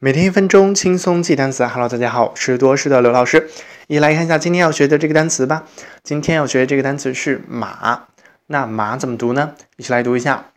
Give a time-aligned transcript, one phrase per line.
[0.00, 1.66] 每天一分钟轻松记单词。
[1.66, 3.50] Hello，大家好，我是多事的刘老师。
[3.88, 5.66] 一起来看一下今天要学的这个单词吧。
[6.04, 8.06] 今天要学的这个单词是马。
[8.46, 9.56] 那马怎么读呢？
[9.76, 10.52] 一起来读一下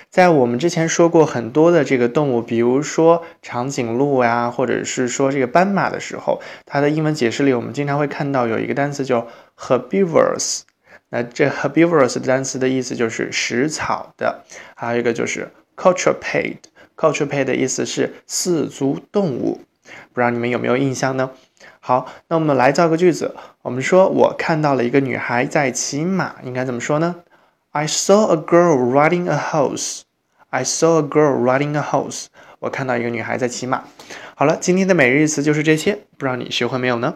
[0.09, 10.61] 在我们之前说过很多的这个动物，比如说长颈鹿呀，或者是说这个斑马的时候，它的英文解释里，我们经常会看到有一个单词叫 herbivorous。
[11.09, 14.43] 那这 herbivorous 的单词的意思就是食草的，
[14.75, 16.55] 还有一个就是 quadruped。
[16.95, 19.59] quadruped 的意思是四足动物，
[20.13, 21.31] 不知道你们有没有印象呢？
[21.79, 23.35] 好，那我们来造个句子。
[23.61, 27.15] 我们说，我看到了一个女孩在骑马，应该怎么说呢
[27.71, 30.01] ？I saw a girl riding a horse.
[30.49, 32.27] I saw a girl riding a horse.
[32.59, 33.83] 我看到一个女孩在骑马。
[34.35, 37.15] 好了，今天的每日一词就是这些，不知道你学会没有呢？